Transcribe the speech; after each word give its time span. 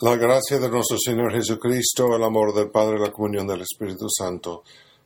La 0.00 0.14
gracia 0.14 0.60
de 0.60 0.70
nuestro 0.70 0.96
Señor 0.96 1.32
Jesucristo, 1.32 2.14
el 2.14 2.22
amor 2.22 2.54
del 2.54 2.70
Padre 2.70 3.00
la 3.00 3.10
comunión 3.10 3.48
del 3.48 3.62
Espíritu 3.62 4.06
Santo 4.08 4.62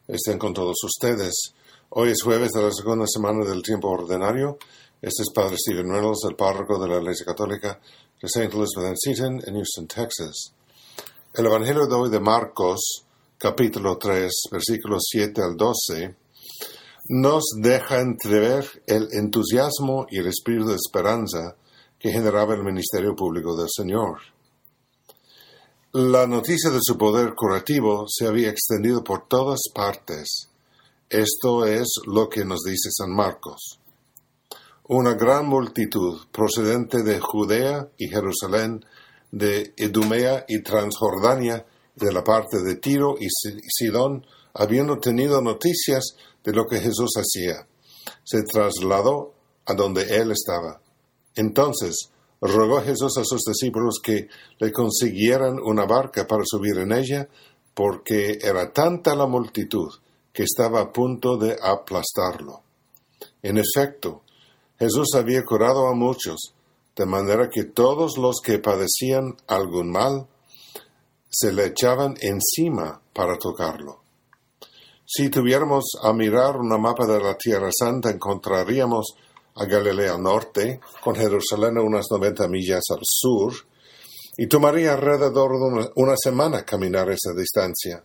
estén 0.07 0.39
con 0.39 0.53
todos 0.53 0.77
ustedes. 0.85 1.55
Hoy 1.89 2.11
es 2.11 2.21
jueves 2.23 2.51
de 2.53 2.61
la 2.61 2.71
segunda 2.71 3.07
semana 3.07 3.43
del 3.43 3.63
tiempo 3.63 3.89
ordinario. 3.89 4.59
Este 5.01 5.23
es 5.23 5.33
Padre 5.35 5.57
Stephen 5.57 5.91
Reynolds, 5.91 6.27
el 6.29 6.37
párroco 6.37 6.79
de 6.79 6.91
la 6.91 6.99
Iglesia 6.99 7.25
Católica 7.25 7.81
de 8.21 8.27
St. 8.27 8.55
Elizabeth 8.55 8.89
and 8.89 8.97
Seton 8.99 9.43
en 9.47 9.55
Houston, 9.55 9.87
Texas. 9.87 10.53
El 11.33 11.47
Evangelio 11.47 11.87
de 11.87 11.95
hoy 11.95 12.11
de 12.11 12.21
Marcos, 12.21 13.07
capítulo 13.39 13.97
3, 13.97 14.31
versículos 14.53 15.05
7 15.11 15.41
al 15.41 15.57
12, 15.57 16.17
nos 17.09 17.45
deja 17.63 17.99
entrever 17.99 18.83
el 18.87 19.09
entusiasmo 19.13 20.05
y 20.11 20.19
el 20.19 20.27
espíritu 20.27 20.67
de 20.67 20.75
esperanza 20.75 21.57
que 21.99 22.13
generaba 22.13 22.53
el 22.53 22.63
ministerio 22.63 23.17
público 23.17 23.57
del 23.57 23.69
Señor. 23.75 24.32
La 25.95 26.27
noticia 26.27 26.71
de 26.71 26.79
su 26.81 26.97
poder 26.97 27.35
curativo 27.35 28.07
se 28.09 28.27
había 28.27 28.49
extendido 28.49 29.05
por 29.05 29.29
todas 29.29 29.61
partes. 29.75 30.49
Esto 31.11 31.67
es 31.67 31.87
lo 32.07 32.31
que 32.31 32.47
nos 32.47 32.63
dice 32.63 32.89
San 32.91 33.15
Marcos. 33.15 33.79
Una 34.89 35.13
gran 35.13 35.47
multitud 35.47 36.19
procedente 36.33 37.03
de 37.03 37.21
Judea 37.21 37.91
y 37.99 38.09
Jerusalén, 38.09 38.83
de 39.33 39.75
Idumea 39.77 40.47
y 40.49 40.63
Transjordania, 40.63 41.67
de 41.95 42.11
la 42.11 42.25
parte 42.25 42.63
de 42.63 42.77
Tiro 42.77 43.17
y 43.21 43.27
Sidón, 43.69 44.25
habiendo 44.55 44.99
tenido 44.99 45.43
noticias 45.43 46.17
de 46.43 46.55
lo 46.55 46.67
que 46.67 46.81
Jesús 46.81 47.11
hacía, 47.19 47.67
se 48.25 48.43
trasladó 48.45 49.35
a 49.67 49.75
donde 49.75 50.05
él 50.05 50.31
estaba. 50.31 50.81
Entonces, 51.35 52.09
rogó 52.51 52.83
Jesús 52.83 53.17
a 53.19 53.25
sus 53.25 53.43
discípulos 53.43 54.01
que 54.03 54.29
le 54.59 54.73
consiguieran 54.73 55.59
una 55.63 55.87
barca 55.87 56.27
para 56.27 56.43
subir 56.45 56.77
en 56.79 56.93
ella, 56.93 57.29
porque 57.73 58.39
era 58.43 58.73
tanta 58.73 59.15
la 59.15 59.27
multitud 59.27 59.89
que 60.33 60.43
estaba 60.43 60.81
a 60.81 60.93
punto 60.93 61.37
de 61.37 61.57
aplastarlo. 61.63 62.63
En 63.43 63.59
efecto, 63.59 64.23
Jesús 64.79 65.15
había 65.15 65.45
curado 65.45 65.87
a 65.87 65.95
muchos, 65.95 66.55
de 66.97 67.07
manera 67.07 67.49
que 67.49 67.65
todos 67.65 68.19
los 68.19 68.41
que 68.43 68.59
padecían 68.59 69.37
algún 69.47 69.91
mal 69.91 70.27
se 71.31 71.53
le 71.53 71.67
echaban 71.67 72.15
encima 72.21 73.01
para 73.15 73.39
tocarlo. 73.39 74.01
Si 75.07 75.29
tuviéramos 75.29 75.85
a 76.03 76.13
mirar 76.13 76.57
una 76.57 76.79
mapa 76.79 77.07
de 77.07 77.21
la 77.21 77.37
Tierra 77.37 77.71
Santa, 77.71 78.11
encontraríamos 78.11 79.15
a 79.55 79.67
Galilea 79.67 80.17
Norte, 80.19 80.81
con 81.03 81.15
Jerusalén 81.15 81.79
unas 81.79 82.07
90 82.11 82.49
millas 82.49 82.83
al 82.91 83.01
sur, 83.03 83.53
y 84.37 84.47
tomaría 84.47 84.95
alrededor 84.95 85.53
de 85.53 85.91
una, 85.95 86.15
semana 86.17 86.65
caminar 86.65 87.11
esa 87.11 87.33
distancia. 87.37 88.05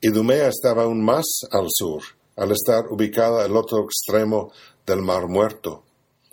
Idumea 0.00 0.48
estaba 0.48 0.84
aún 0.84 1.04
más 1.04 1.24
al 1.50 1.66
sur, 1.68 2.02
al 2.36 2.52
estar 2.52 2.84
ubicada 2.90 3.44
al 3.44 3.56
otro 3.56 3.84
extremo 3.84 4.52
del 4.86 5.02
Mar 5.02 5.26
Muerto, 5.28 5.84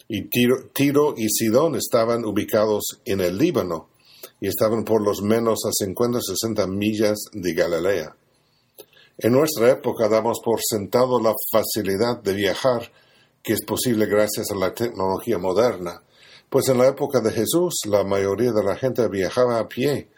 y 0.08 0.30
Tiro, 0.30 0.70
Tiro 0.74 1.14
y 1.18 1.30
Sidón 1.30 1.76
estaban 1.76 2.26
ubicados 2.26 3.02
en 3.06 3.22
el 3.22 3.38
Líbano, 3.38 3.90
y 4.40 4.48
estaban 4.48 4.84
por 4.84 5.02
lo 5.02 5.14
menos 5.24 5.60
a 5.66 5.70
50-60 5.70 6.68
millas 6.68 7.18
de 7.32 7.54
Galilea. 7.54 8.16
En 9.18 9.34
nuestra 9.34 9.70
época 9.72 10.10
damos 10.10 10.40
por 10.44 10.60
sentado 10.68 11.22
la 11.22 11.34
facilidad 11.52 12.22
de 12.24 12.34
viajar 12.34 12.92
que 13.44 13.54
es 13.54 13.64
posible 13.66 14.06
gracias 14.06 14.52
a 14.52 14.56
la 14.56 14.74
tecnología 14.74 15.38
moderna, 15.38 16.04
pues 16.50 16.68
en 16.70 16.78
la 16.78 16.88
época 16.88 17.22
de 17.22 17.32
Jesús 17.32 17.82
la 17.88 18.04
mayoría 18.04 18.52
de 18.52 18.64
la 18.64 18.76
gente 18.76 19.08
viajaba 19.08 19.60
a 19.60 19.68
pie 19.68 20.10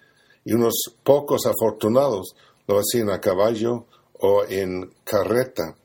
y 0.46 0.54
unos 0.54 0.74
pocos 1.04 1.46
afortunados 1.46 2.36
lo 2.68 2.80
hacían 2.80 3.10
a 3.10 3.22
caballo 3.22 3.86
o 4.14 4.44
en 4.46 4.92
carreta. 5.04 5.76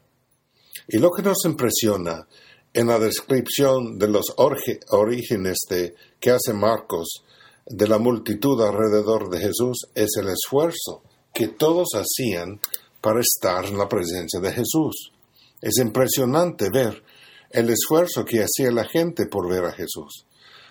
Y 0.89 0.99
lo 0.99 1.11
que 1.11 1.23
nos 1.23 1.45
impresiona 1.45 2.27
en 2.73 2.87
la 2.87 2.99
descripción 2.99 3.99
de 3.99 4.09
los 4.09 4.35
orígenes 4.37 5.59
de, 5.69 5.95
que 6.21 6.31
hace 6.31 6.53
Marcos 6.53 7.25
de 7.67 7.87
la 7.87 7.99
multitud 7.99 8.61
alrededor 8.63 9.29
de 9.31 9.41
Jesús 9.41 9.89
es 9.95 10.11
el 10.19 10.29
esfuerzo 10.29 11.03
que 11.35 11.49
todos 11.49 11.89
hacían 11.95 12.61
para 13.01 13.21
estar 13.21 13.65
en 13.67 13.79
la 13.79 13.89
presencia 13.89 14.41
de 14.41 14.53
Jesús. 14.53 15.13
Es 15.61 15.79
impresionante 15.79 16.71
ver 16.71 17.03
el 17.51 17.71
esfuerzo 17.71 18.25
que 18.25 18.43
hacía 18.43 18.71
la 18.71 18.85
gente 18.85 19.27
por 19.27 19.49
ver 19.49 19.65
a 19.65 19.73
Jesús. 19.73 20.27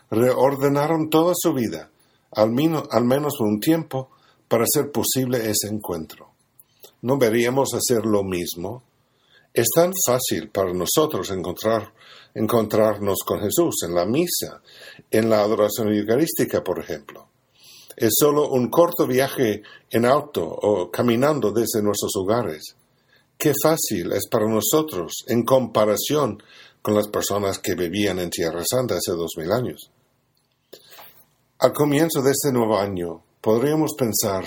Reordenaron 0.09 1.09
toda 1.09 1.33
su 1.35 1.53
vida, 1.53 1.89
al, 2.31 2.51
menos 2.51 3.37
por 3.37 3.47
un 3.47 3.59
tiempo, 3.59 4.09
para 4.47 4.63
hacer 4.63 4.91
posible 4.91 5.49
ese 5.49 5.67
encuentro. 5.67 6.31
¿No 7.01 7.17
veríamos 7.17 7.73
hacer 7.73 8.05
lo 8.05 8.23
mismo? 8.23 8.83
Es 9.53 9.67
tan 9.73 9.91
fácil 10.05 10.49
para 10.49 10.73
nosotros 10.73 11.31
encontrar, 11.31 11.93
encontrarnos 12.33 13.19
con 13.25 13.41
Jesús 13.41 13.75
en 13.85 13.95
la 13.95 14.05
misa, 14.05 14.61
en 15.09 15.29
la 15.29 15.41
adoración 15.41 15.93
eucarística, 15.93 16.63
por 16.63 16.79
ejemplo. 16.79 17.27
Es 17.95 18.13
solo 18.19 18.49
un 18.49 18.69
corto 18.69 19.07
viaje 19.07 19.63
en 19.89 20.05
auto 20.05 20.45
o 20.45 20.91
caminando 20.91 21.51
desde 21.51 21.81
nuestros 21.81 22.11
hogares. 22.15 22.75
Qué 23.37 23.53
fácil 23.61 24.11
es 24.13 24.27
para 24.29 24.47
nosotros 24.47 25.23
en 25.27 25.43
comparación 25.43 26.41
con 26.87 26.95
las 26.95 27.09
personas 27.09 27.59
que 27.59 27.75
vivían 27.75 28.17
en 28.19 28.29
Tierra 28.29 28.63
Santa 28.63 28.95
hace 28.95 29.11
dos 29.11 29.31
mil 29.35 29.51
años. 29.51 29.91
Al 31.59 31.73
comienzo 31.73 32.21
de 32.21 32.31
este 32.31 32.53
nuevo 32.53 32.77
año, 32.77 33.25
podríamos 33.41 33.91
pensar 33.97 34.45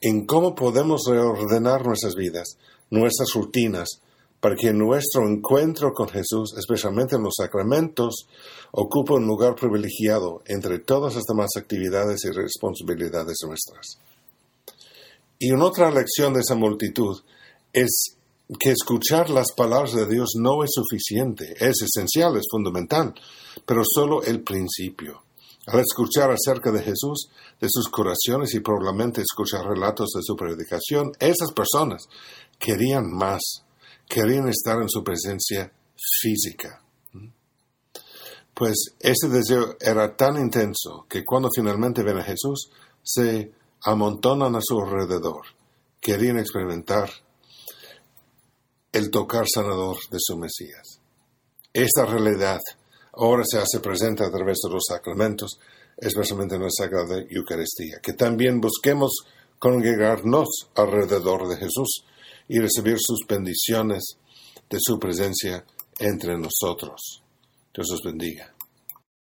en 0.00 0.24
cómo 0.24 0.54
podemos 0.54 1.02
reordenar 1.06 1.84
nuestras 1.84 2.14
vidas, 2.14 2.56
nuestras 2.88 3.34
rutinas, 3.34 4.00
para 4.40 4.56
que 4.56 4.72
nuestro 4.72 5.28
encuentro 5.28 5.92
con 5.92 6.08
Jesús, 6.08 6.54
especialmente 6.56 7.16
en 7.16 7.24
los 7.24 7.34
sacramentos, 7.36 8.26
ocupe 8.72 9.12
un 9.12 9.26
lugar 9.26 9.54
privilegiado 9.54 10.40
entre 10.46 10.78
todas 10.78 11.16
las 11.16 11.24
demás 11.24 11.50
actividades 11.58 12.24
y 12.24 12.30
responsabilidades 12.30 13.36
nuestras. 13.46 13.98
Y 15.38 15.52
una 15.52 15.66
otra 15.66 15.90
lección 15.90 16.32
de 16.32 16.40
esa 16.40 16.54
multitud 16.54 17.20
es 17.74 18.17
que 18.58 18.70
escuchar 18.70 19.28
las 19.28 19.52
palabras 19.52 19.92
de 19.92 20.06
Dios 20.06 20.30
no 20.36 20.64
es 20.64 20.70
suficiente, 20.72 21.54
es 21.58 21.82
esencial, 21.82 22.36
es 22.36 22.46
fundamental, 22.50 23.14
pero 23.66 23.82
solo 23.84 24.22
el 24.22 24.42
principio. 24.42 25.22
Al 25.66 25.80
escuchar 25.80 26.30
acerca 26.30 26.72
de 26.72 26.82
Jesús, 26.82 27.28
de 27.60 27.68
sus 27.70 27.88
curaciones 27.90 28.54
y 28.54 28.60
probablemente 28.60 29.20
escuchar 29.20 29.66
relatos 29.66 30.10
de 30.14 30.22
su 30.22 30.34
predicación, 30.34 31.12
esas 31.20 31.52
personas 31.52 32.08
querían 32.58 33.10
más, 33.10 33.42
querían 34.08 34.48
estar 34.48 34.80
en 34.80 34.88
su 34.88 35.04
presencia 35.04 35.70
física. 36.22 36.82
Pues 38.54 38.76
ese 38.98 39.28
deseo 39.28 39.76
era 39.78 40.16
tan 40.16 40.38
intenso 40.38 41.06
que 41.08 41.22
cuando 41.22 41.50
finalmente 41.54 42.02
ven 42.02 42.18
a 42.18 42.24
Jesús, 42.24 42.70
se 43.02 43.52
amontonan 43.82 44.56
a 44.56 44.60
su 44.62 44.80
alrededor. 44.80 45.42
Querían 46.00 46.38
experimentar 46.38 47.10
el 48.92 49.10
tocar 49.10 49.46
sanador 49.52 49.96
de 50.10 50.18
su 50.18 50.36
Mesías. 50.36 51.00
Esta 51.72 52.06
realidad 52.06 52.60
ahora 53.12 53.44
se 53.46 53.58
hace 53.58 53.80
presente 53.80 54.24
a 54.24 54.30
través 54.30 54.58
de 54.64 54.70
los 54.70 54.84
sacramentos, 54.88 55.58
especialmente 55.96 56.56
en 56.56 56.62
la 56.62 56.70
Sagrada 56.70 57.22
Eucaristía. 57.28 57.98
Que 58.02 58.14
también 58.14 58.60
busquemos 58.60 59.10
congregarnos 59.58 60.48
alrededor 60.74 61.48
de 61.48 61.56
Jesús 61.56 62.04
y 62.48 62.58
recibir 62.58 62.96
sus 62.98 63.26
bendiciones 63.28 64.16
de 64.70 64.78
su 64.80 64.98
presencia 64.98 65.64
entre 65.98 66.38
nosotros. 66.38 67.22
Dios 67.74 67.90
os 67.92 68.02
bendiga. 68.02 68.57